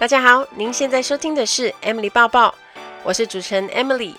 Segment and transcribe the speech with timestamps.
[0.00, 2.54] 大家好，您现在收听的是 Emily 报报，
[3.02, 4.14] 我是主持人 Emily。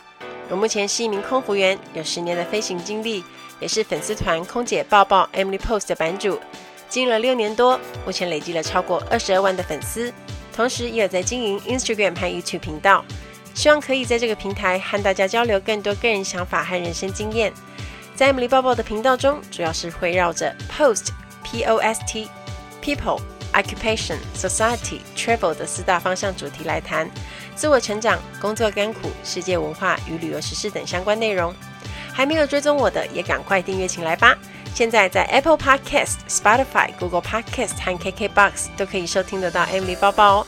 [0.47, 3.23] 我目前是一名空服员，有十年的飞行经历，
[3.59, 6.39] 也是粉丝团空姐报报 Emily Post 的版主，
[6.87, 10.13] 经营了六年多，目前累积了超过二十二万的粉丝，
[10.55, 13.03] 同时也有在经营 Instagram 和 YouTube 频道，
[13.55, 17.51] 希望可以在这个平台和大家交流更多个人想法和人生经验。
[18.13, 21.07] 在 Emily 报报的频道中，主要是围绕着 Post
[21.43, 22.29] P O S T
[22.83, 23.19] People。
[23.53, 27.09] Occupation, Society, Travel 的四大方向主题来谈
[27.55, 31.53] 自我成长、工作甘苦、世界文化与旅游时事等相关内容。
[32.13, 34.37] 还没有追踪我的，也赶快订阅起来吧！
[34.73, 40.47] 现在在 Apple Podcast、Spotify、Google Podcast 和 KKBox 都可以收听得到 Emily 包包哦。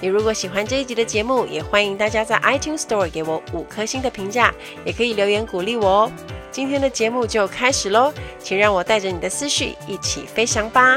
[0.00, 4.52] 你如果喜欢这一集的节目，也欢迎大家在 iTunes Store 给我五颗星的评价，
[4.84, 6.12] 也可以留言鼓励我哦。
[6.50, 10.96] 今天的节目就开始喽，请让我带着你的思绪一起飞翔吧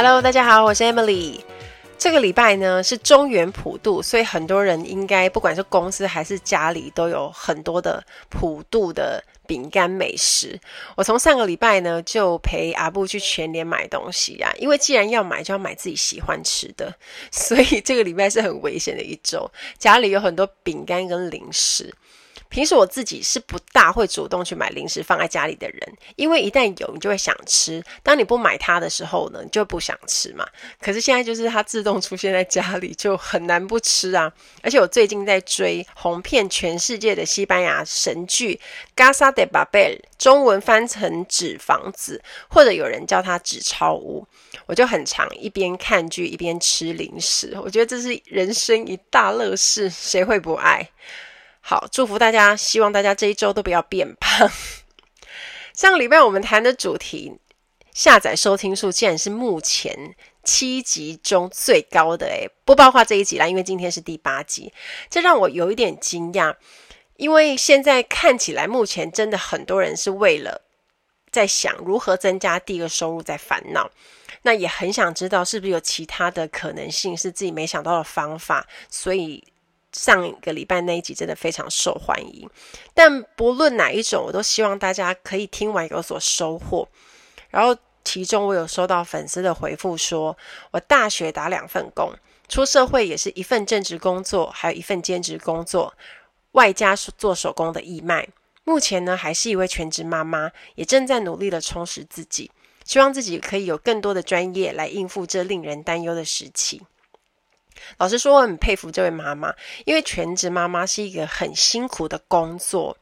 [0.00, 1.40] ！Hello，大家好，我是 Emily。
[1.98, 10.56] 这个礼拜呢是中原普渡，所以很多人应该不管是公司还是家里都有很多的普渡的饼干美食。
[10.94, 16.94] 我从上个礼拜呢就陪阿布去全联买东西啊，因为既然要买，就要买自己喜欢吃的，
[17.32, 21.92] 所以这个礼拜是很危险的一周，家里有很多饼干跟零食。
[22.48, 25.80] 平时我自己是不大会主动去买零食放在家里的人，
[26.16, 27.82] 因为一旦有，你就会想吃。
[28.02, 30.46] 当你不买它的时候呢，你就不想吃嘛。
[30.80, 34.32] 可是现在就是它自动出现在家里，就很难不吃啊。
[34.62, 38.58] 而且我最近在追红遍全世界的西班牙神剧
[38.96, 42.22] 《Casa de Papel》，中文翻成《纸房子》，
[42.54, 44.26] 或者有人叫它《纸钞屋》，
[44.66, 47.56] 我就很常一边看剧一边吃零食。
[47.62, 50.88] 我觉得这是人生一大乐事，谁会不爱？
[51.70, 54.50] 好，祝福大家，希望大家这一周都不要变胖。
[55.76, 57.38] 上个礼拜我们谈的主题，
[57.92, 64.72] 下载收听数竟然是目前七集中最高的诶，不包括这一集啦，因为今天是第八集，
[65.10, 66.56] 这让我有一点惊讶，
[67.16, 70.62] 因为现在看起来目前真的很多人是为了
[71.30, 73.90] 在想如何增加第二个收入在烦恼，
[74.40, 79.44] 那也很想知道是不是有其他的可能性是自己没想到的方法，所以。
[79.92, 82.48] 上一个礼拜那一集真的非常受欢迎，
[82.94, 86.86] 但不论哪一种，我都希望大家可以听完有所收获。
[87.50, 90.36] 然后其中我有收到粉丝的回复说，
[90.70, 92.12] 我大学打两份工，
[92.48, 95.94] 出社会也是一份正职工作，还有一份兼职工作，
[96.52, 98.28] 外加做手工的义卖。
[98.64, 102.50] 目前呢，还是一位全职妈妈，也正在努力的充实自己，
[102.84, 106.82] 希望自己可以有更多的专业来应付这令人担忧的时期。
[107.96, 112.96] 老实说，我很佩服这位妈妈，因为全职妈妈是一个很辛苦的工作。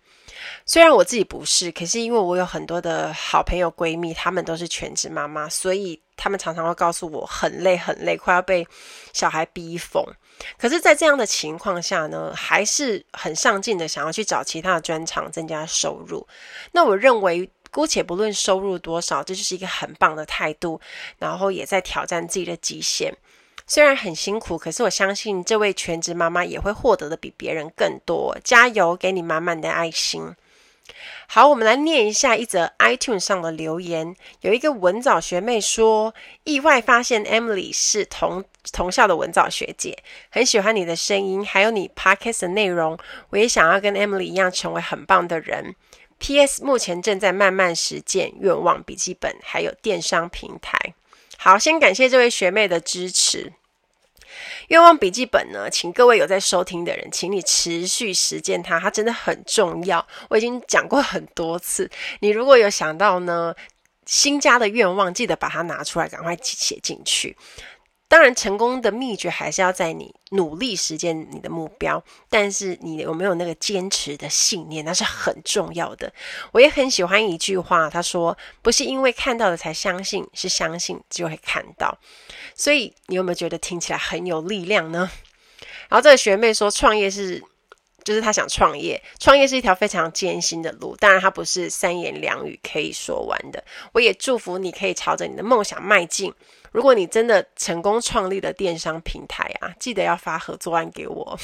[0.65, 8.67] 虽然我自己不是，可是因为我有很多的好朋友闺蜜，她们都是全职妈妈，所以她们常常会告诉我很累很累，快要被
[9.13, 10.05] 小孩逼疯。
[10.59, 16.27] 可是，在这样的情况下呢，还是很上进的，想要去找其他的专长增加收入。
[16.73, 20.79] 那我认为，姑且不论收入多少，这就是一个很棒的态度，
[21.19, 23.17] 然后也在挑战自己的极限。
[23.67, 28.37] 虽然很辛苦，可是我相信这位全职妈妈也会获得的比别人更多。
[28.45, 30.35] 加油，给你满满的爱心。
[31.27, 34.15] 好，我们来念一下一则 iTunes 上的留言。
[34.43, 39.99] 有一个文藻学妹说，意外发现 Emily 是同同校的文藻学姐，
[40.31, 42.97] 很喜欢你的声音，还有你 Podcast 的内容。
[43.31, 45.75] 我也想要跟 Emily 一样成为很棒的人。
[46.19, 50.95] PS 目前正在慢慢实践愿望笔记本，还有电商平台。
[51.47, 53.53] 好，先感谢这位学妹的支持。
[54.67, 60.05] 愿望笔记本呢，请各位有在收听的人，请你持续实践它，它真的很重要。
[60.29, 63.55] 我已经讲过很多次，你如果有想到呢，
[64.07, 67.37] 新家的愿望，记得把它拿出来，赶快写进去。
[68.09, 76.13] 当然，成功的秘诀还是要在你努力实现你的目标，但是你有没有那个坚持的信念，那是很重要的。
[76.53, 81.99] 我也很喜欢一句话，他说：“不是因为看到了才相信，是相信就会看到。”
[82.55, 85.11] 所以，你有没有觉得听起来很有力量呢？
[85.89, 87.43] 然后这个学妹说，创业是，
[88.07, 93.65] 就是他想创业，创业是一条非常艰辛的路，当然他不是三言两语可以说完的。
[93.93, 96.33] 我也祝福你可以朝着你的梦想迈进。
[96.71, 101.37] 如果你真的成功创立了电商平台啊，记得要发合作案给我。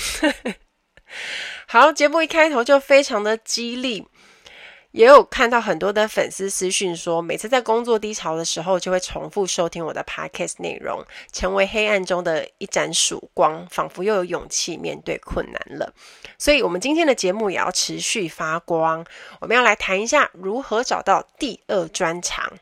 [1.67, 4.07] 好，节目一开头就非常的激励，
[4.93, 15.93] 也有看到很多的粉丝私讯说，每次在工作低潮的时候，就会重复收听我的 podcast 内容，成为黑暗中的一盏曙光，仿佛又有勇气面对困难了。
[16.39, 19.05] 所以，我们今天的节目也要持续发光。
[19.41, 22.53] 我们要来谈一下如何找到第二专长。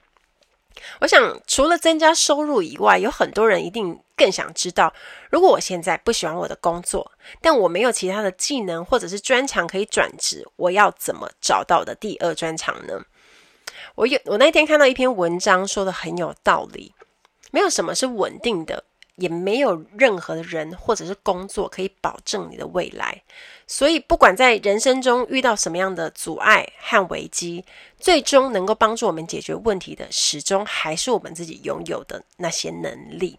[1.01, 4.93] 我想，除了增加收入以外，有很多人一定更想知道，
[5.31, 13.01] 如果我现在不喜欢我的工作，但我没有其他的技能或者是专长可以转职，我要怎么找到的第二专长呢？
[13.95, 16.95] 我有，我那天看到一篇文章，说的很有道理，
[17.51, 18.85] 没有什么是稳定的。
[19.21, 23.23] 也没有任何的人或者是工作可以保证你的未来，
[23.67, 27.65] 所以不管在人生中遇到什么样的阻碍和危机，
[27.99, 33.39] 最终能够帮助我们解决问题的，始终还是我们自己拥有的那些能力。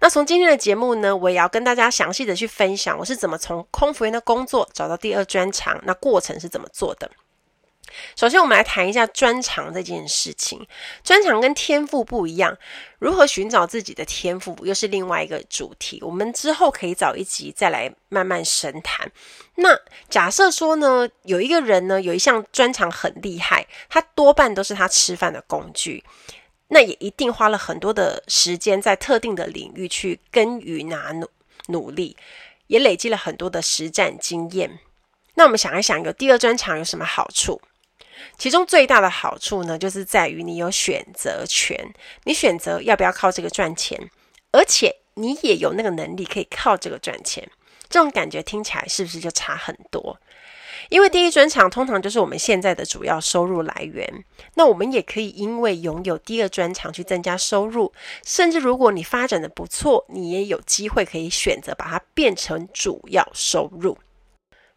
[0.00, 7.10] 那从今天的节目呢，我也要跟大家详细的去分享，我是怎么从空服员的工作找到第二专长，那过程是怎么做的。
[8.16, 10.66] 首先，我们来谈一下专长这件事情。
[11.02, 12.56] 专长跟天赋不一样，
[12.98, 16.00] 如何寻找自己的天赋又是另外一个主题。
[16.02, 19.10] 我们之后可以找一集再来慢慢深谈。
[19.56, 26.02] 那假设说呢，有一个人呢，有一项专长很厉害，他多半都是他吃饭的工具，
[26.68, 31.28] 那也一定花了很多的时间在特定的领域去耕耘啊努
[31.68, 32.16] 努力，
[32.66, 34.78] 也累积了很多的实战经验。
[35.34, 37.60] 那我们想一想，有第二专长有什么好处？
[38.38, 41.78] 其中最大的好处呢，就是在于你有选择权，
[42.24, 44.10] 你选择要不要靠这个赚钱，
[44.52, 47.48] 而且你也有那个能力可以靠这个赚钱。
[47.88, 50.18] 这种感觉听起来是不是就差很多？
[50.88, 54.24] 因为第一专长通常就是我们现在的主要收入来源，
[54.54, 57.92] 那我们也可以因为拥有第二专长去增加收入，
[58.24, 63.96] 甚至如果你发展的不错，你也有机会可以选择把它变成主要收入。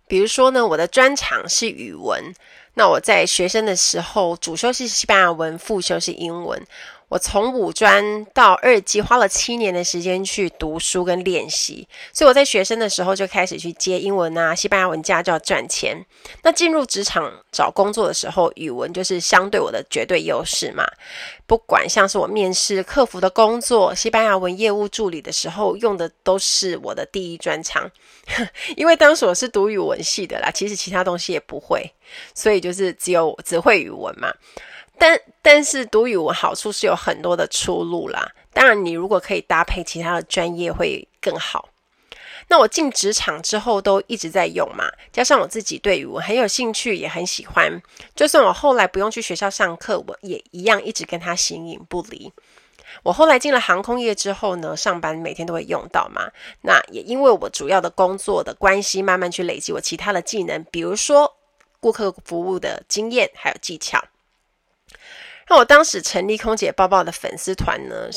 [0.08, 2.34] 比如说呢，我的专长是语文。
[2.78, 6.64] 那我在学生的时候，主修是西班牙文，副修是英文。
[7.10, 15.98] 我从五专到二技花了七年的时间去读书跟练习，所以我在学生的时候就开始去接英文啊、西班牙文家教赚钱。
[16.44, 20.86] 那进入职场找工作的时候，语文就是相对我的绝对优势嘛。
[21.46, 27.90] 不管像是我面试客服的工作、西班牙文业务助理的时候，用的都是我的第一专长。
[28.76, 31.90] 因为当时我是读语文系的啦，其实其他东西也不会，
[32.36, 34.34] 所以就是只有只会语文嘛。
[34.98, 38.32] 但但是读语文好处是有很多的出路啦。
[38.54, 41.70] 当然，你如果可以搭配其他的专业会更好。
[42.50, 47.82] 那我进职场之后都一直在用嘛，加上我自己对语文很有兴趣，也很喜欢。
[48.16, 52.32] 就算我后来不用去学校上课，我也一样一直跟它形影不离。
[53.04, 56.32] 我后来进了航空业之后呢，上班每天都会用到嘛。
[56.62, 61.36] 那也因为我主要的工作的关系，慢慢去累积我其他的技能，比如说
[61.82, 64.02] 顾客服务的经验还有技巧。
[65.50, 68.10] 那我当时成立空姐报报的粉丝团呢，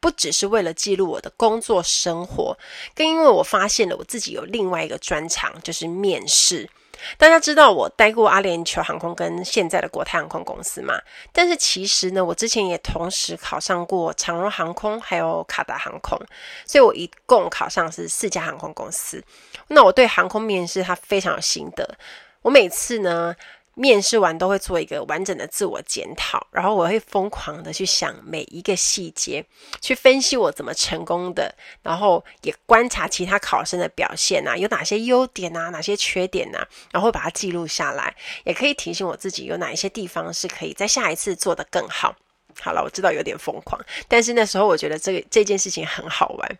[0.00, 2.56] 不只是为了记录我的工作生活，
[2.94, 6.68] 更因为我发现了我自己有另外一个专长，就是面试。
[7.16, 11.00] 大家知道我待过阿联酋航空跟现在的国泰航空公司嘛？
[11.32, 16.18] 但是其实呢，我之前也同时考上过长荣航空还有卡达航空，
[16.66, 19.22] 所以我一共考上是四家航空公司。
[19.68, 21.96] 那我对航空面试它非常有心得，
[22.42, 23.34] 我每次呢。
[23.80, 29.42] 面试完都会做一个完整的自我检讨，然后我会疯狂的去想每一个细节，
[29.80, 42.14] 去分析我怎么成功的，然后也观察其他考生的表现啊，有哪些优点啊，哪些缺点啊，然后把它记录下来，也可以提醒我自己有哪一些地方是可以在下一次做得更好。
[42.60, 46.58] 好了，我知道有点疯狂，但是那时候我觉得这个这件事情很好玩。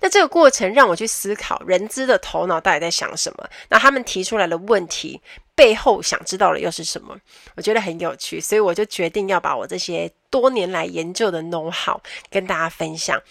[0.00, 5.20] 那这个过程让我去思考人资的头脑到底在想什么，那他们提出来的问题。
[5.56, 7.16] 背后想知道的又是什么？
[7.54, 13.22] 我觉得很有趣，所以我就决定要把我这些多年来研究的 know 好跟大家分享。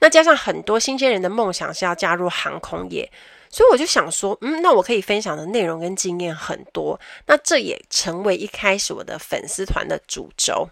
[0.00, 3.08] 那加上很多新鲜人的梦想是要加入航空业，
[3.48, 6.98] 所以我就想说，嗯，那我可以分享的内容跟经验很多。
[7.26, 10.68] 那这也成为一开始我的粉丝团的主轴。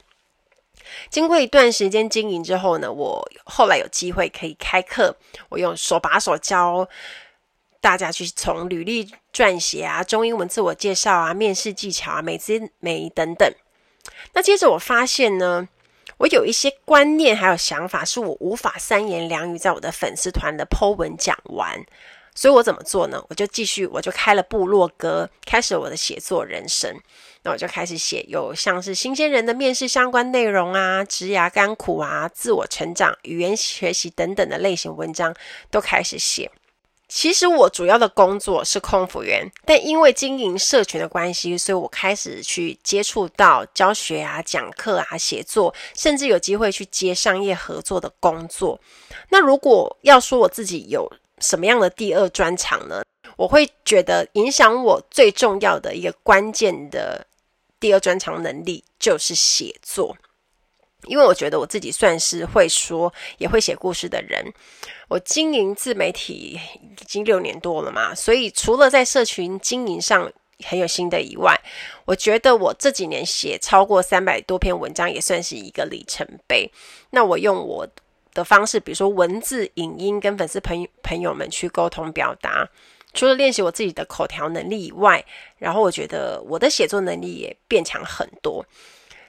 [1.11, 5.17] 经过一段时间经营之后呢，我后来有机会可以开课，
[5.49, 6.89] 我用手把手教。
[7.79, 13.49] 大家去从履历撰写啊、中英文自我介绍啊、面试技巧啊、美姿美等等。
[14.33, 15.69] 那接着我发现呢，
[16.17, 21.81] 我有一些观念还有想法是我无法三言两语在我的粉丝团的 po 文讲完，
[22.35, 23.23] 所以我怎么做呢？
[23.29, 26.93] 我就继续，我就开了部落格，开始我的写作人生。
[27.47, 35.33] 那我就开始写有像是新鲜人的面试相关内容啊、职涯甘苦啊、自我成长、语言学习等等的类型文章，
[35.71, 36.51] 都开始写。
[37.07, 48.81] 其实我主要的工作是空服员，但因为经营社群的关系，所以我开始去接触到教学啊、讲课啊、写作，甚至有机会去接商业合作的工作。
[49.29, 53.03] 那如果要说我自己有什么样的第二专长呢？
[53.37, 57.27] 我会觉得影响我最重要的一个关键的
[57.79, 60.17] 第二专长能力就是写作。
[61.05, 64.45] 因为我觉得我自己算是会说也会写故事的人，
[65.09, 70.29] 我经营自媒体已经六年多了嘛，所以除了在社群经营上
[70.65, 71.55] 很有心得以外，
[72.07, 76.69] 我觉得我这几年写超过三百多篇文章也算是一个里程碑。
[77.11, 77.87] 那我用我
[78.35, 82.69] 的方式，比如说文字、影音，跟粉丝朋友朋友们去沟通表达，
[83.17, 85.25] 除了练习我自己的口条能力以外，
[85.59, 88.65] 然后我觉得我的写作能力也变强很多。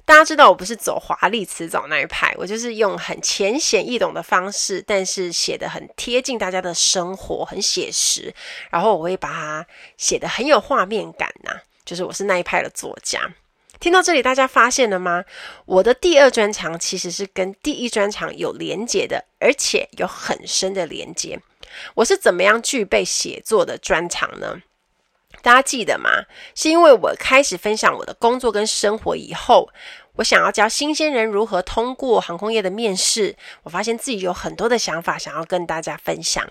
[0.06, 8.34] 大家知道我不是走华丽辞藻那一派，我就是用很浅显易懂的方式，但是写得很贴近大家的生活，很写实。
[8.70, 9.68] 然后我会把它
[9.98, 11.52] 写得很有画面感呐、
[11.84, 13.20] 就是我是那一派的作家。
[13.82, 15.26] 听到这里，大家发现了吗？
[15.66, 21.38] 我的第二专长其实是跟第一专长有连结的，而且有很深的连结。
[21.96, 24.62] 我是怎么样具备写作的专长呢？
[25.42, 26.10] 大家记得吗？
[26.56, 29.70] 是因为我开始分享我的工作跟生活以后，
[30.16, 36.50] 我想要教新鲜人如何通过航空业的面试，我发现自己有很多的想法想要跟大家分享，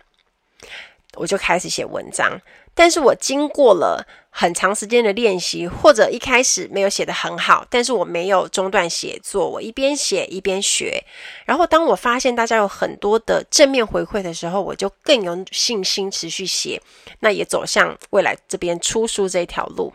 [1.16, 2.40] 我就开始写文章。
[2.74, 11.02] 但是我经过了很长时间的练习，或者一开始没有写得很好，但是我没有中断写作，我一边写一边学。
[11.46, 16.82] 然后当我发现大家有很多的正面回馈的时候，我就更有信心持续写，
[17.20, 19.94] 那也走向未来这边出书这条路。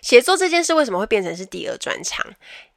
[0.00, 2.26] 写作这件事为什么会变成是第二专长？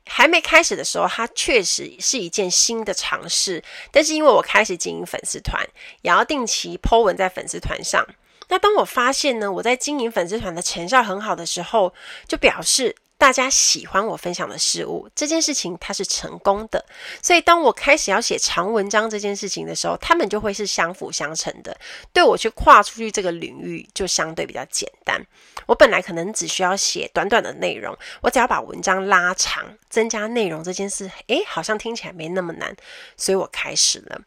[0.10, 5.64] 还没开始的时候，它确实是一件新的尝试，但是因为我开始经营粉丝团，
[6.02, 8.06] 也要定期 po 文在粉丝团上。
[8.50, 11.94] 那当我发现呢，我在经营粉丝团的成效很好的时候，
[12.28, 16.84] 就表示大家喜欢我分享的事物，这件事情它是成功的。
[17.22, 21.78] 所以当我开始要写长文章这件事情的时候，他们就会是相辅相成的，
[22.14, 25.22] 对我去跨出去这个领域就相对比较简单。
[25.66, 32.74] 我本来可能只需要写短短的内容，我只要把文章拉长，增加内容这件事，诶，好像听起来没那么难，
[33.18, 34.22] 所以我开始了。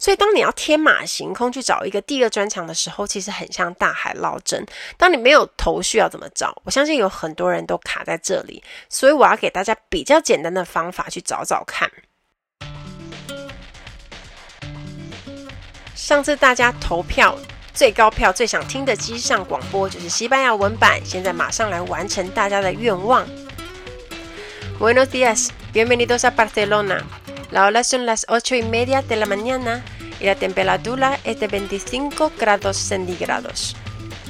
[0.00, 4.64] 所以，当你要天马行空去找一个第二专长的时候，其实很像大海捞针。
[4.96, 6.56] 当你没有头绪要怎么找？
[6.64, 8.62] 我相信有很多人都卡在这里。
[8.88, 11.90] 所以，我要给大家比较简单的方法去找找看。
[15.96, 17.36] 上次大家投票
[17.74, 21.00] 最高票、最想听的机上广播就是西班牙文版。
[21.04, 23.26] 现在马上来完成大家的愿望。
[24.78, 27.02] Buenos días, bienvenidos a Barcelona.
[27.50, 29.82] La hora son las ocho y media de la mañana
[30.20, 33.74] y la temperatura es de 25 grados centígrados.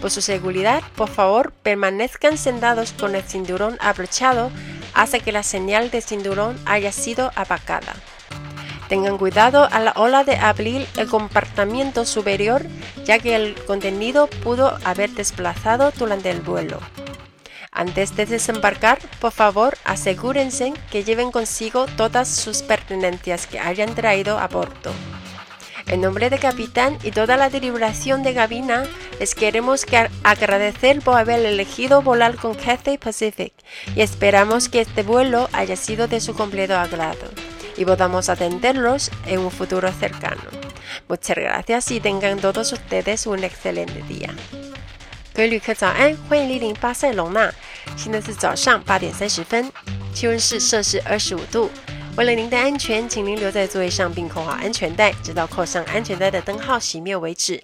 [0.01, 4.51] Por su seguridad, por favor, permanezcan sentados con el cinturón abrochado
[4.95, 7.95] hasta que la señal de cinturón haya sido apagada.
[8.89, 12.65] Tengan cuidado a la hora de abrir el compartimiento superior,
[13.05, 16.79] ya que el contenido pudo haber desplazado durante el vuelo.
[17.71, 24.39] Antes de desembarcar, por favor, asegúrense que lleven consigo todas sus pertenencias que hayan traído
[24.39, 24.93] a bordo.
[25.87, 28.85] En nombre del capitán y toda la tripulación de cabina,
[29.19, 29.87] les queremos
[30.23, 33.55] agradecer por haber elegido volar con Cathay Pacific
[33.97, 37.31] y esperamos que este vuelo haya sido de su completo agrado
[37.79, 40.43] y podamos atenderlos en un futuro cercano.
[41.09, 44.35] Muchas gracias y tengan todos ustedes un excelente día.
[45.39, 47.49] 各位旅客早安，欢迎莅临巴塞隆纳。
[47.97, 49.71] 现在是早上八点三十分，
[50.13, 51.71] 气温是摄氏二十五度。
[52.17, 57.63] 为了您的安全，请您留在座位上并扣好安全带，直到扣上安全带的灯号熄灭为止。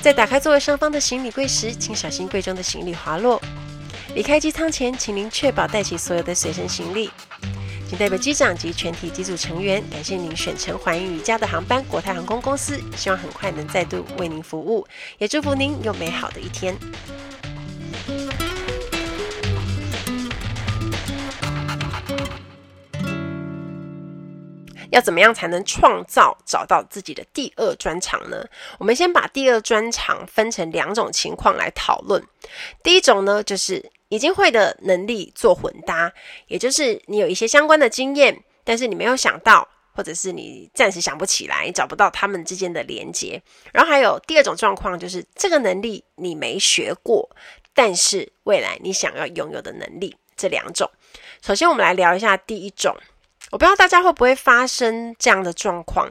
[0.00, 3.38] 在打开座位上方的行李柜时，请小心柜中的行李滑落。
[4.14, 7.10] 离开机舱前，请您确保带齐所有的随身行李。
[7.90, 14.86] 请代表机长及全体机组成员，感谢您选乘寰宇一家的航班，国泰航空公司，希望很快能再度为您服务，
[15.18, 16.78] 也祝福您有美好的一天。
[24.90, 28.46] 要怎么样才能创造找到自己的第二专长呢？
[28.78, 32.22] 我们先把第二专长分成两种情况来讨论。
[32.84, 36.12] 第一种呢，就是已经会的能力做混搭，
[36.48, 43.42] 也就是你有一些相关的经验，但是你没有想到，或者是你暂时想不起来，找不到他们之间的连接。
[43.72, 47.30] 然后还有第二种状况，就是这个能力你没学过，
[47.72, 50.14] 但是未来你想要拥有的能力。
[50.36, 50.90] 这两种，
[51.42, 52.96] 首先我们来聊一下第一种。
[53.50, 56.10] 我不知道大家会不会发生这样的状况，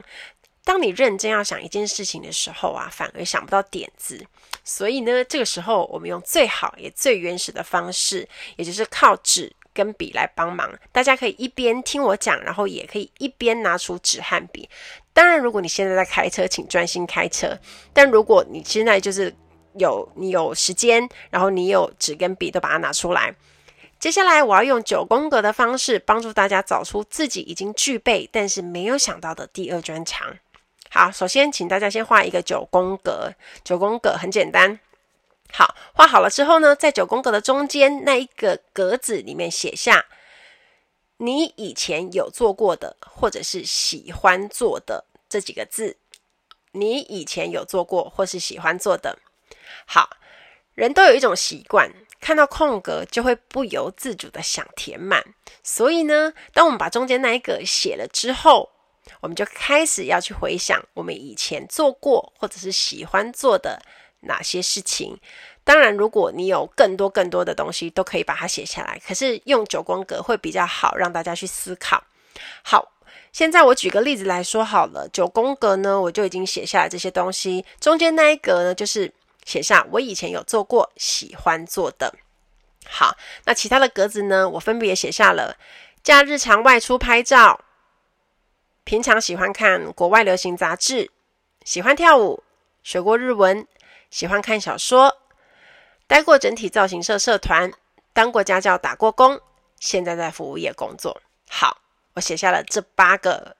[0.64, 4.24] 当你认真要想一件事情的时候啊，反而想不到点子。
[4.62, 10.70] 所以呢，这个时候我们用最好也最原始的方式，也就是靠纸跟笔来帮忙。
[10.92, 14.68] 大家可以一边听我讲，然后也可以一边拿出纸和笔。
[15.12, 17.58] 当然，如果你现在在开车，请专心开车。
[17.92, 19.34] 但如果你现在就是
[19.78, 23.34] 有你有时间，然后你有纸跟笔，都把它拿出来。
[23.98, 30.36] 接下来，我要用九宫格的方式帮助大家找出自己已经具备但是没有想到的第二专长。
[30.92, 33.32] 好，首先请大家先画一个九宫格。
[33.62, 34.80] 九宫格很简单。
[35.52, 40.06] 好，画好了之后呢，在九宫格的中间那一个格子里面写下
[41.18, 45.96] 你以前有做过的，或者是喜欢做的这几个字。
[46.72, 49.18] 你以前有做过或是喜欢做的。
[49.86, 50.10] 好，
[50.74, 51.88] 人都有一种习惯。
[52.20, 55.24] 看到空格就会不由自主的想填满，
[55.64, 58.70] 所以呢，当我们把中间那一个写了之后，
[59.20, 63.80] 我们就开始要去回想我们以前做过或者是喜欢做的
[64.20, 65.18] 哪些事情。
[65.64, 69.00] 当然，如果你有更多更多的东西，都可以把它写下来。
[69.06, 72.02] 可是用九宫格会比较好，让大家去思考。
[72.62, 72.92] 好，
[73.32, 79.12] 现在我举个例子来说好了，九宫格呢，我就已经写下来这些东西，中间那一格呢，就是。
[79.46, 82.14] 写下我以前有做过、喜欢做的。
[82.86, 83.16] 好，
[83.46, 84.46] 那其他的格子呢？
[84.46, 85.56] 我分别写下了
[86.02, 87.58] 假日常外出拍照，
[88.84, 91.10] 平常喜欢看国外流行杂志，
[91.64, 92.42] 喜欢跳舞，
[92.82, 93.66] 学过日文，
[94.10, 95.18] 喜欢看小说，
[96.06, 97.72] 待过整体造型社社团，
[98.12, 99.40] 当过家教，打过工，
[99.78, 101.20] 现在在服务业工作。
[101.48, 101.78] 好，
[102.14, 103.56] 我写下了这八个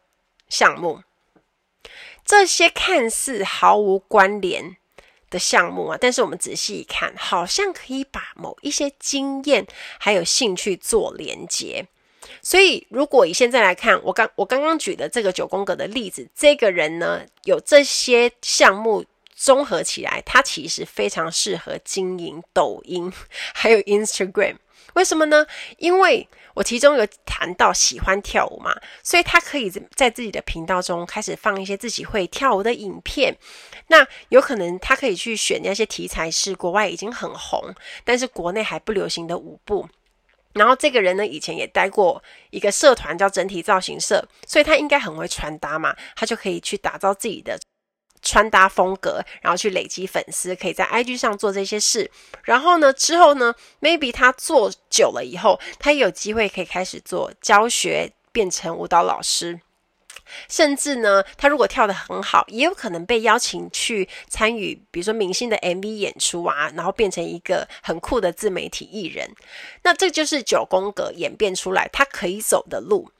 [0.48, 1.02] 项目，
[2.24, 4.76] 这些看似毫无关联。
[5.30, 9.64] 的项目啊，但是我们仔细一看，好像可以把某一些经验
[10.00, 11.86] 还有兴趣做连接。
[12.42, 23.12] 所以，如果以现在来看，我刚我刚刚举的这个九宫格的例子，这个人呢，有这些项目综合起来，他其实非常适合经营抖音
[23.54, 24.56] 还有 Instagram。
[24.94, 25.46] 为什么呢？
[25.78, 33.36] 因为我其中有谈到喜欢跳舞嘛，所以他可以在自己的频道中开始放一些自己会跳舞的影片。
[33.86, 37.72] 那有可能他可以去选那些题材是国外已经很红，
[38.04, 39.88] 但是国内还不流行的舞步。
[40.54, 47.58] 然后这个人呢，以前也待过一个社团叫整体造型社，所以他应该很会穿搭嘛，他就可以去打造自己的。
[48.22, 52.10] 穿搭风格，然后去累积粉丝，可以在 IG 上做这些事。
[52.42, 59.58] 然后呢，之后呢，maybe 他做久了以后，他也有机会可以开始做教学，变成舞蹈老师。
[60.48, 69.30] 甚至呢，他如果跳得很好，也有可能被邀请去参与，比如说明星的 MV 演出啊，然后变成一个很酷的自媒体艺人。
[69.82, 73.10] 那这就是九宫格演变出来他可以走的路。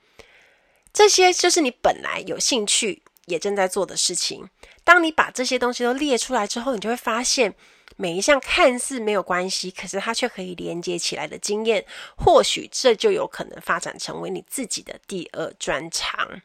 [0.93, 4.49] 这些就是你本来有兴趣，也正在做的事情。
[4.83, 7.55] 当你把这些东西都列出来之后，你就会发现，
[7.97, 11.85] 每一项看似没有关系，可是它却可以连接起来的经验，
[12.17, 16.43] 或许这就有可能发展成为你自己的第二专长。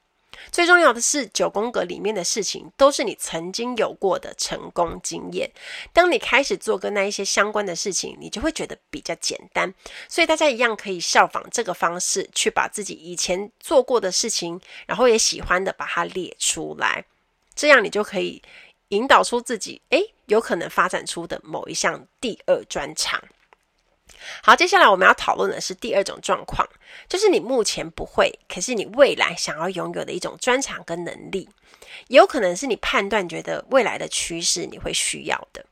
[0.52, 5.50] 最重要的是，九宫格里面的事情都是你曾经有过的成功经验。
[5.94, 9.74] 当你开始做跟那一些相关的事情，你就会觉得比较简单。
[10.08, 17.06] 所以大家一样可以效仿这个方式，去把自己以前做过的事情，然后也喜欢的把它列出来。
[17.54, 18.42] 这样你就可以
[18.90, 23.22] 引导出自己，诶，有可能发展出的某一项第二专长。
[24.42, 26.68] 好，接下来我们要讨论的是第二种状况，
[27.08, 31.50] 就是你目前不会，可是你未来想要拥有的一种专长跟能力，
[32.08, 35.66] 也有可能是你判断觉得未来的趋势你会需要的。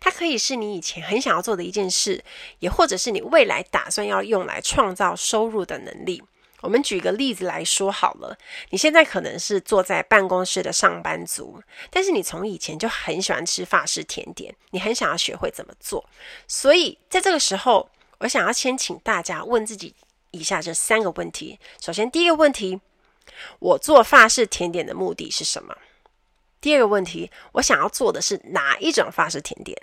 [0.00, 2.22] 它可以是你以前很想要做的一件事，
[2.60, 6.22] 也或者是你未来打算要用来创造收入的能力。
[6.60, 8.36] 我们举个例子来说好了，
[8.70, 16.04] 你现在可能是坐在办公室的上班族，但是你从以前就很喜欢吃法式甜点，你很想要学会怎么做，
[16.46, 19.94] 所以在这个时候，我想要先请大家问自己
[20.32, 21.58] 以下这三个问题。
[21.80, 22.80] 首先，第一个问题，
[23.60, 25.76] 我做法式甜点的目的是什么？
[26.60, 29.80] 第二个问题，我想要做的是哪一种法式甜点？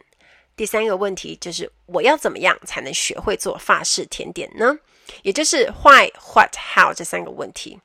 [0.58, 4.78] 第三个问题就是我要怎么样才能学会做法式甜点呢？
[5.24, 7.80] 也就是 why、what、how 这三个问题。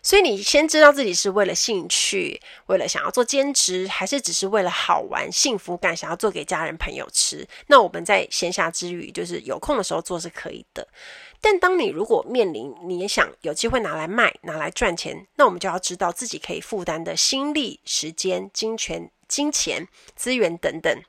[0.00, 7.46] 所以你先知道自己是为了兴趣，为了想要做兼职，还是只是为了好玩、幸福感，想要做给家人朋友吃。
[7.66, 10.86] 那我们在闲暇之余，就是有空的时候做是可以的。
[11.40, 21.02] 但当你如果面临你也想有机会拿来卖、拿来赚钱，那我们就要知道自己可以负担的心力、时间、金钱、金钱、资源等等。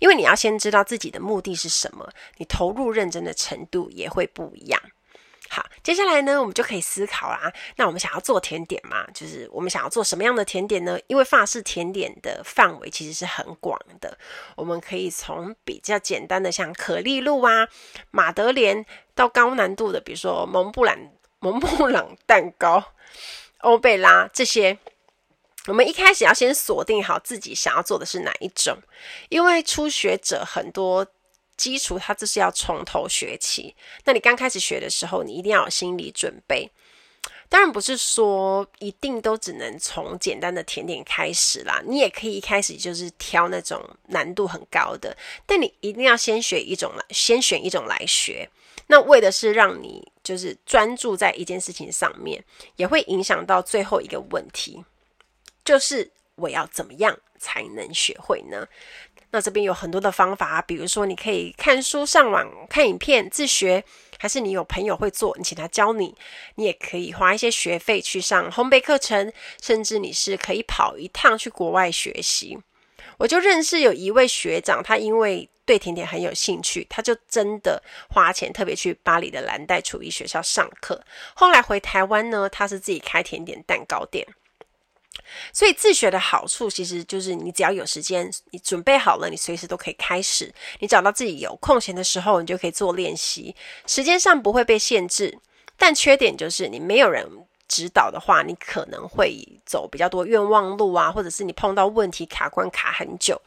[0.00, 2.08] 因为你要先知道自己的目的是什么，
[2.38, 4.80] 你投入认真的程度也会不一样。
[5.50, 7.52] 好，接下来呢，我们就可以思考啦。
[7.76, 9.06] 那我们想要做甜点嘛？
[9.12, 10.98] 就是我们想要做什么样的甜点呢？
[11.06, 14.18] 因为法式甜点的范围其实是很广的，
[14.56, 17.68] 我们可以从比较简单的像可丽露啊、
[18.10, 18.84] 马德莲，
[19.14, 20.98] 到高难度的，比如说蒙布朗、
[21.38, 22.82] 蒙布朗蛋糕、
[23.58, 24.78] 欧贝拉这些。
[25.66, 28.76] 我们一开始要先锁定好自己想要做的是哪一种，
[29.28, 31.06] 因为初学者很多。
[31.56, 33.76] 基础，它就是要从头学起。
[34.04, 36.68] 那你刚开始学的时候，你一定要有心理准备。
[37.48, 45.16] 当然不是说一定都只能从简单的甜点开始啦，你也可以一开始就是挑那种难度很高的。
[45.46, 48.50] 但你一定要先学一种来，先选一种来学。
[48.88, 54.84] 那为的是让你就是专注在一件事情上面，也会影响到最后一个问题，
[55.64, 58.66] 就是我要怎么样才能学会呢？
[59.30, 63.82] 那这边有很多的方法，比如说你可以看书、上网看影片自学，
[64.16, 66.14] 还是你有朋友会做，你请他教你。
[66.54, 72.56] 你也可以花一些学费去上烘焙课程，甚至你是可以跑一趟去国外学习。
[73.18, 81.04] 我就认识有一位学长，他因为对甜点很有兴趣，他就真的花钱特别去巴黎的蓝带厨艺学校上课。
[81.34, 84.24] 后来回台湾呢，他是自己开甜点蛋糕店。
[85.52, 90.52] 所以自学的好处，其实就是你只要有时间，你准备好了，你随时都可以开始。
[90.80, 93.54] 你找到自己有空闲的时候，你就可以做练习，
[93.86, 95.38] 时间上不会被限制。
[95.76, 97.26] 但缺点就是你没有人
[97.66, 103.40] 指导的话，你可能会走比较多冤枉路啊，或者是你碰到问题卡关卡很久。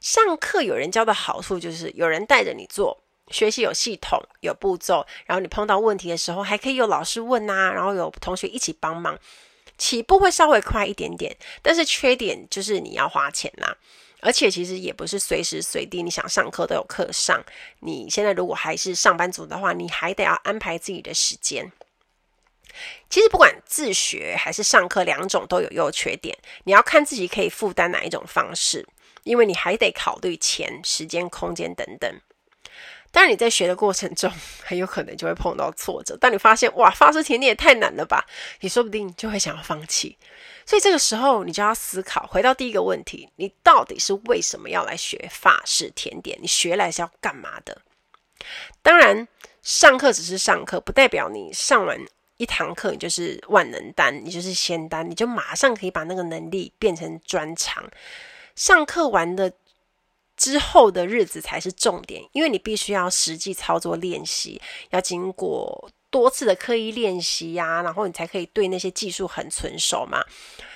[0.00, 2.96] 上课有人教的好处就是有人带着你做，
[3.30, 9.18] 学习有系统、有步骤，然后你碰到问题的时候还可以有老师问啊，然后有同学一起帮忙。
[9.80, 13.74] 起步会稍微快一点点，但是缺点就是你要花钱啦，
[14.20, 17.42] 而且其实也不是随时随地你想上课都有课上。
[17.80, 21.72] 你现在如果还是上班族的话，你还得要安排自己的时间。
[23.08, 28.86] 其实不管自学还是上课，两种都有优缺点，你要看自己可以负担哪一种方式，
[29.24, 32.20] 因为你还得考虑钱、时间、空间等等。
[33.12, 34.30] 当然，你在学的过程中，
[34.62, 36.16] 很有可能就会碰到挫折。
[36.16, 38.24] 当你发现哇，法式甜点也太难了吧，
[38.60, 40.16] 你说不定就会想要放弃。
[40.64, 46.38] 所以这个时候，你就要思考，回到第一个问题：你到底是为什么要来学法式甜点？
[46.40, 47.78] 你学来是要干嘛的？
[48.80, 49.26] 当然，
[49.60, 51.98] 上课只是上课，不代表你上完
[52.36, 57.90] 一堂课你就是万能丹，你就是仙丹，你就马上可以把那个能力变成专长。
[58.54, 59.52] 上课完的。
[60.40, 70.24] 之后的日子才是重点，因为你必须要实际操作练习，要经过多次的刻意练习呀，然后你才可以对那些技术很纯熟嘛。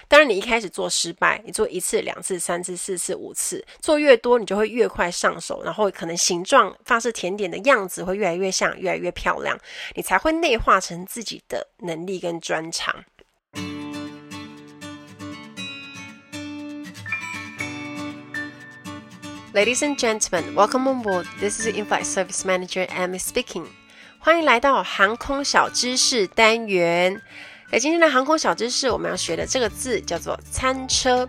[0.07, 9.59] 当然，你一开始做失败，你做一次、两次、三次、四次、五次，做越多，你就会越快上手，然后可能形状、发式甜点的样子会越来越像，越来越漂亮，
[9.95, 13.03] 你才会内化成自己的能力跟专长。
[19.55, 21.29] Ladies and gentlemen, welcome on board.
[21.39, 23.67] This is In-Flight Service Manager Amy speaking.
[24.19, 27.23] 欢迎来到航空小知识单元。
[27.71, 31.29] 在今天的航空小知识，我们要学的这个字叫做餐车。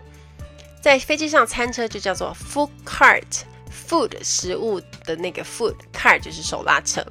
[0.80, 3.44] 在飞机上，餐车就叫做 food cart。
[3.70, 7.06] food 食物的那个 food cart 就是手拉车。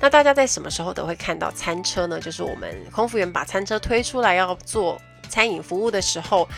[0.00, 2.18] 那大家在什么时候都会看到餐车呢？
[2.18, 6.48] 就是我们空服员把餐车推出来要做餐饮服务的时候。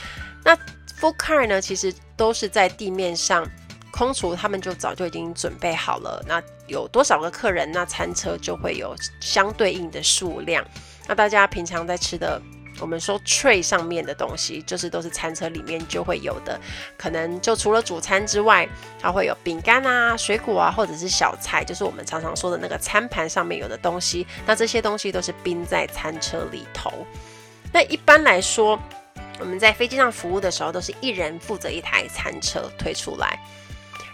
[0.42, 0.56] 那
[0.98, 3.46] food cart 呢，其实都是在地面上。
[3.92, 10.64] 空厨他们就早就已经准备好了，那有多少个客人，那餐车就会有相对应的数量。
[11.06, 12.40] 那大家平常在吃的，
[12.80, 16.58] 我们说 tray 上面的东西，就是都是餐车里面就会有的。
[16.96, 18.66] 可能就除了主餐之外，
[18.98, 24.26] 它会有饼干啊、水果啊，或者是小菜，就是我们常常说的那个餐盘上面有的东西。
[24.46, 26.90] 那这些东西都是冰在餐车里头。
[27.72, 28.78] 那一般来说，
[29.38, 33.38] 我们在飞机上服务的时候，都是一人负责一台餐车推出来。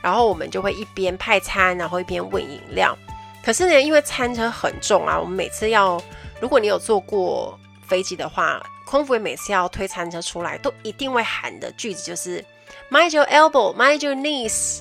[0.02, 2.96] 然后我们就会一边派餐，然后一边问饮料。
[3.42, 6.02] 可是呢，因为餐车很重啊，我们每次要，
[6.40, 12.44] 如果你有坐过飞机的话，空服员每次要推餐车出来，都一定会喊的句子就是
[12.90, 14.80] “Mind your elbow, mind your knees”，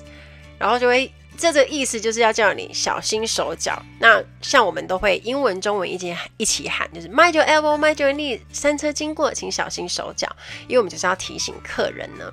[0.58, 3.80] 然后就会这个意思就是要叫你小心手脚。
[3.98, 10.28] 那像我们都会英文、中文一起一起喊，就是 “Mind your elbow, mind your knees”，餐车经过请小心手脚，
[10.66, 12.30] 因为我们就是要提醒客人呢。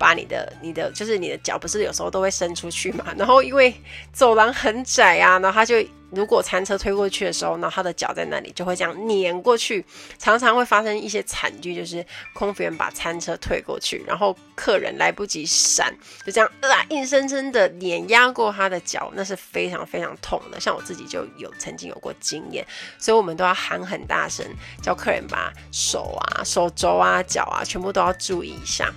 [0.00, 3.72] 把你的你的就是你的脚不是有时候都会伸出去嘛，然后因为
[4.12, 5.76] 走廊很窄啊，然后他就。
[6.12, 9.84] 如果餐车推过去的时候，那他的脚在那里就会这样碾过去，
[10.18, 15.94] 常常会发生一些惨剧，就是空服员把餐车推过去，然后客人来不及闪，
[16.26, 20.58] 就这样啊，硬生生的碾压过他的脚，那是非常非常痛的。
[20.58, 22.66] 像我自己就有曾经有过经验，
[22.98, 24.44] 所以我们都要喊很大声，
[24.82, 28.92] 叫客人把手啊、手肘啊、脚啊全部都要注意一下。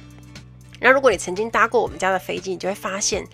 [0.84, 3.26] 那如果你曾经搭过我们家的飞机，你就会发现。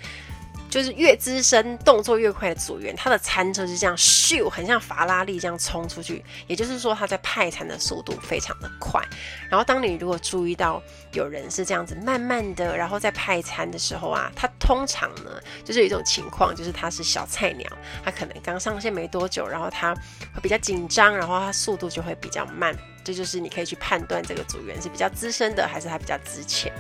[0.69, 6.23] 就是越资深、动作越快的组员，他的餐车是这样咻，很像法拉利这样冲出去。
[6.45, 9.03] 也就是说，他在派餐的速度非常的快。
[9.49, 10.79] 然后，当你如果注意到
[11.12, 17.67] 有人是这样子慢慢的，然后在派餐的时候啊，他通常呢，就是有一种情况，就是他是小菜鸟，
[18.05, 19.95] 他可能刚上线没多久，然后他
[20.35, 22.77] 会比较紧张，然后他速度就会比较慢。
[23.03, 26.71] 这就是你可以去判断这个组员是比较资深的，还是他比较资浅。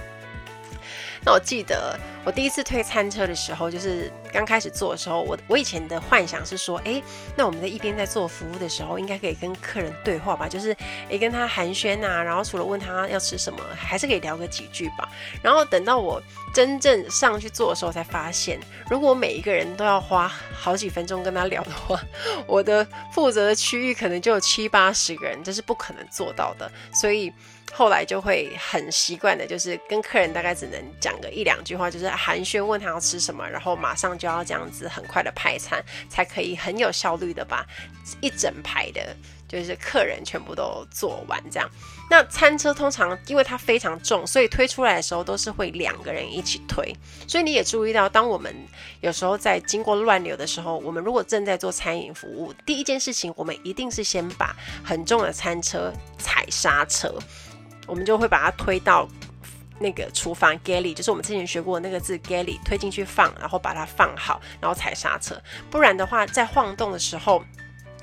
[1.25, 7.01] 那我记得我第一次推餐车的时候，就是刚开始做的时候，我我以前的幻想是说，哎，
[7.35, 10.75] 那我们在一边在做服务的时候，应该可以跟客人对话吧，就是
[11.09, 15.09] 哎跟他寒暄啊，然后除了问他要吃什么，还是可以聊个几句吧。
[15.41, 16.21] 然后等到我
[16.53, 21.99] 真正上去做的时候，才发现，如果每一个人都要花好几分钟跟他聊的话，
[22.47, 26.71] 我的负责的区域可能就有七八十个人，这是不可能做到的。
[26.93, 27.31] 所以。
[27.71, 37.65] 后来就会很习惯的，就是跟客人大概只能讲个一两句话，就是寒暄问他要吃什么，然后马上就要这样子很快的派餐，才可以很有效率的把
[38.19, 39.15] 一整排的，
[39.47, 41.69] 就是客人全部都做完这样。
[42.09, 46.93] 那餐车通常因为它非常重，所以推出来的时候都是会两个人一起推。
[47.27, 48.53] 所以你也注意到，当我们
[48.99, 57.13] 有时候在经过乱流的时候，我们如果正在做餐饮服务，第一件事情我们一定是先把很重的餐车踩刹车。
[57.89, 59.07] 我们就会把它推到
[59.79, 65.41] 那个厨房 galley，就是我们之前学过的那个字 galley，推进去放，然后把它放好，然后踩刹车。
[65.71, 67.43] 不然的话，在晃动的时候，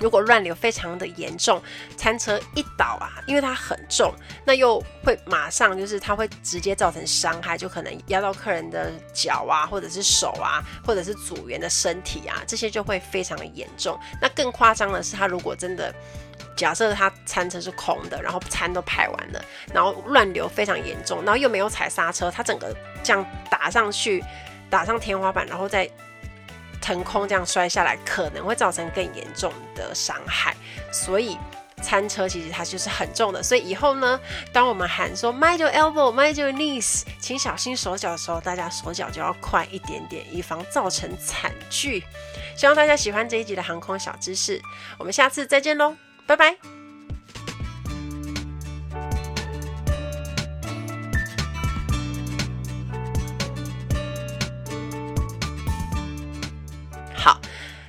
[0.01, 1.63] 如果乱流非常的严重，
[1.97, 4.13] 餐车一倒啊，因为它很重，
[4.45, 13.99] 那又会马上就是它会直接造成伤害，就可能压到客人的脚啊，或者是手啊，或者是组员的身体啊，这些就会非常的严重。
[14.21, 15.95] 那更夸张的是，它如果真的
[16.55, 24.25] 假设他餐车是空的，然后餐都排完了，然后乱流非常严重，然后又没有踩刹车，他整个这样打上去，
[24.71, 25.89] 打上天花板，然后再
[26.87, 30.55] 腾空这样摔下来，可能会造成更严重的伤害。
[30.93, 31.37] 所以
[31.83, 34.21] 餐车其实它就是很重的，所以以后呢，
[34.53, 42.05] 当我们喊说 Mind your elbow, mind your knees，请小心手脚的时候，大家手脚就要快一点点，以防造成惨剧。
[42.57, 44.63] 希望大家喜欢这一集的航空小知识，
[44.97, 45.97] 我们下次再见喽。
[46.25, 46.76] 拜拜。
[57.27, 57.41] 好，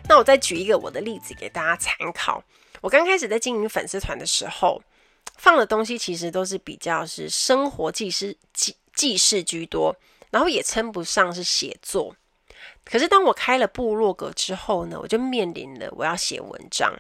[0.10, 2.44] 那我再举一个我的例子给大家参考。
[2.82, 4.82] 我刚开始在经营粉丝团的时候，
[5.38, 9.96] 放的东西其实都是比较是生活记事记记事居多，
[10.32, 12.16] 然后也称不上是写作。
[12.84, 16.92] 可是当我开了部落格之后呢，我就面临了我要写文章。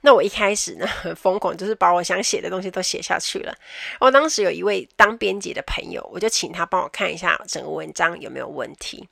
[0.00, 3.54] 那我一开始呢，很 疯狂，就是把我想写的东西都写下去了。
[4.00, 9.06] 我当时有一位当编辑的朋友，我就请他帮我看一下整个文章有没有问题。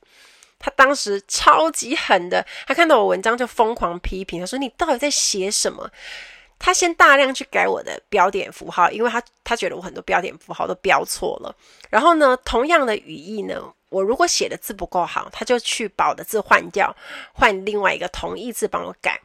[0.59, 5.89] 他当时超级狠的，他看到我文章就疯狂批评，他说：“你到底在写什么？”
[6.59, 11.55] 他先大量去改我的标点符号，因为他他觉得我很多标点符号都标错了。
[11.91, 16.95] 然后呢，同样的语义呢，我如果写的字不够好，他就去把我的字换掉，
[17.31, 19.21] 换另外一个同义字帮我改。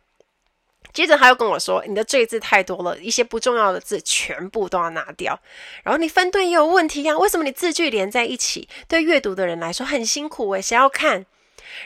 [0.93, 5.39] 接着他又跟我说：“你的赘字太多了，一些不重要的字全部都要拿掉。
[5.83, 7.19] 然后你分段也有问题呀、啊？
[7.19, 10.61] 为什么你字句连在一起，对阅读的人来说很辛苦诶？
[10.61, 11.25] 谁要看？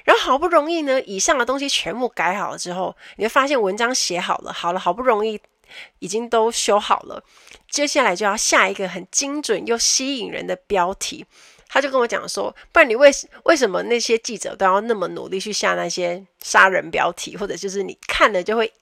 [0.04, 5.40] 然后好不容易呢，以上的东西全部改好了之后，你会发现文章写好了，好了，好不容易
[6.00, 7.22] 已经都修好了，
[7.70, 11.24] 接下来就要下一个很精准又吸引人的标题。
[11.68, 13.10] 他就跟我讲说：不然你为
[13.44, 18.72] 为什么那些记者都要那么努力去下那些杀人标题，或者就是你看了就会。”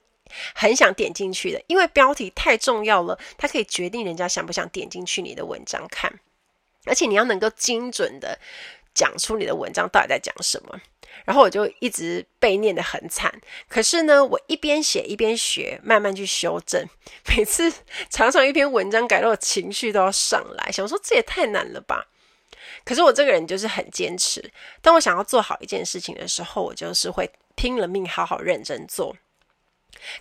[0.53, 6.19] 很想点进去的，因为标题太重要了，它可以决定人家想不想点进去你的文章看，
[6.85, 8.37] 而且你要能够精准的
[8.93, 10.79] 讲出你的文章到底在讲什么。
[11.23, 13.33] 然后我就一直被念得很惨，
[13.69, 16.85] 可是呢，我一边写一边学，慢慢去修正。
[17.29, 17.71] 每次
[18.09, 22.05] 常常一篇文章改到我情绪都要上来，想说这也太难了吧。
[22.83, 29.15] 可是我这个人就是很坚持，当我想要做好一件事情的时候，我就是会拼了命好好认真做。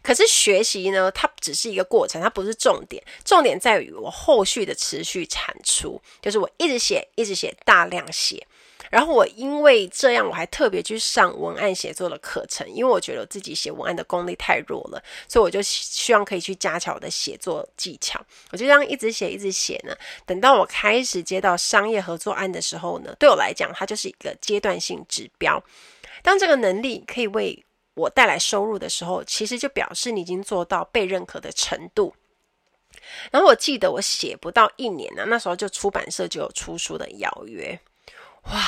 [0.02, 8.46] 可是学习呢，它只是一个过程，它不是重点，重点在于我后续的持续产出，就是我一直写，一直写，大量写。
[8.90, 18.24] 然后我因为这样，我还特别去上文案写作的课程，因为我觉得我自己写文案的功力太弱了，所以我就希望可以去加强我的写作技巧。
[18.52, 19.96] 我就这样一直写，一直写呢。
[20.24, 25.60] 等到我开始接到商业合作案的时候呢，对我来讲，它就是一个阶段性指标。
[26.22, 32.14] 当这个能力可以为我带来收入的时候，其实就表示你已经做到被认可的程度。
[33.30, 37.78] 然后我记得我写不到一年呢，那时候就出版社就有出书的邀约。
[38.44, 38.60] 哇，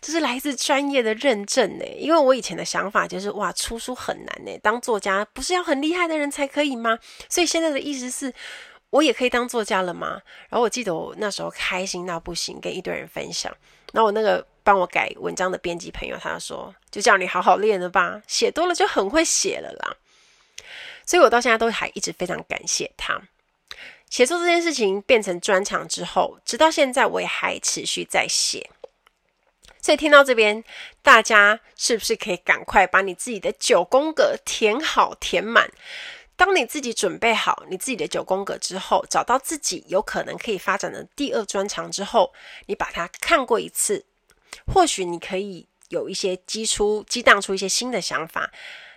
[0.00, 1.84] 这是来自专业的认证呢！
[1.96, 6.98] 因为我以前的想法就是，哇，出书很难呢，当作家不是要很厉害的人才可以吗？
[7.28, 8.34] 所以现在的意思是，
[8.90, 10.20] 我也可以当作家了吗？
[10.48, 13.54] 然后我记得我那时候开心到不行，跟一堆人分享。
[13.92, 19.96] 然后我那个帮我改文章的编辑朋友，他说，就叫你好好练了吧，写多了就很会写了啦。
[21.06, 23.22] 所以我到现在都还一直非常感谢他。
[24.10, 28.68] 写作这件事情变成专长之后，直到现在我也还持续在写。
[29.80, 30.64] 所以听到这边，
[31.00, 35.70] 大家是不是可以赶快把你自己的九宫格填好填满？
[36.34, 42.32] 当你自己准备好你自己的九宫格之后，找到自己有可能可以发展的第二专长之后，
[42.66, 44.04] 你把它看过一次，
[44.66, 48.52] 或许你可以有一些激出、激荡出一些新的想法。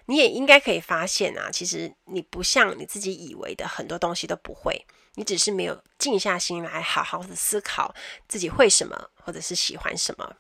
[0.06, 7.94] 你也应该可以发现啊，其实你不像你自己以为的很多东西都不会，你只是没有静下心来好好的思考
[8.28, 10.36] 自己会什么，或者是喜欢什么。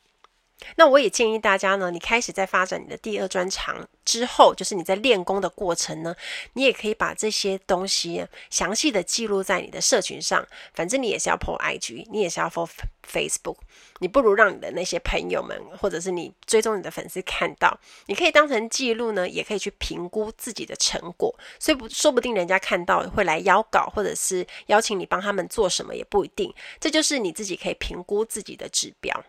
[0.75, 6.15] 那我也建议大家呢，你开始在发展你的第二专长之后，就是你在练功的过程呢，
[6.53, 10.45] 你也可以把这些东西详细的记录在你的社群上。
[10.73, 12.67] 反正你也是要 po IG，你也是要 po
[13.09, 13.57] Facebook，
[13.99, 21.33] 你不如让你的那些朋友们，或者是你追踪你的粉丝看到，你可以当成记录呢，也可以去评估自己的成果。
[21.59, 26.53] 所以不说不定人家看到会来邀稿，或者是邀请你帮他们做什么也不一定。
[26.79, 29.23] 这就是你自己可以评估自己的指标。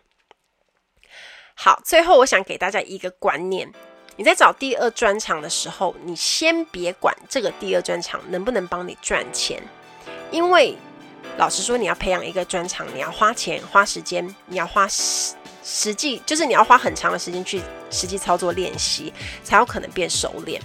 [1.63, 3.71] 好，最后我想给大家一个观念：
[4.15, 9.61] 你在找第二专长的时候，你先别管这个第二专长能不能帮你赚钱，
[10.31, 10.75] 因为
[11.37, 20.59] 老实说，你要培养一个专长，你要花钱、花时间，你要花实实际，就是你要花很长的时间去实际操作练习，才有可能变熟练。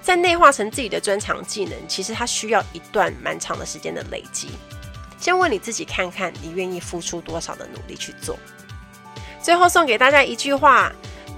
[0.00, 4.48] 在内化成自己的专长技能，其实它需要一段蛮长的时间的累积。
[5.20, 8.38] 先问你自己，看看你愿意付出多少的努力去做。
[9.42, 10.92] 最后送给大家一句话：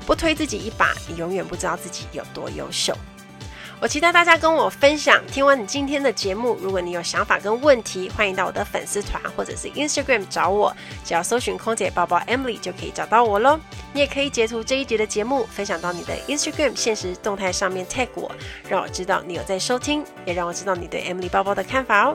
[0.06, 2.94] 不推自己一把，你永远不知道自己有多优秀。
[3.80, 5.20] 我期待大家跟我分享。
[5.26, 13.58] 听完你今天的节目，如果你有想法跟问题，欢迎到我的粉丝团或者是 Instagram 找我，只要搜寻空姐包包 Emily 就可以找到我喽。
[13.92, 18.30] 你也可以截图这一集的节目，分享到你的 Instagram 现实动态上面 tag 我，
[18.68, 22.14] 让我知道你有在收听，也让我知道你对 Emily 包包的看法哦。